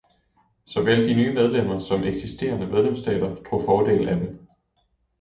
Såvel 0.65 1.07
de 1.07 1.13
nye 1.17 1.33
medlemmer 1.33 1.79
som 1.89 2.07
eksisterende 2.13 2.67
medlemsstater 2.75 3.35
drog 3.49 3.63
fordel 3.71 4.07
af 4.09 4.15
dem. 4.15 4.47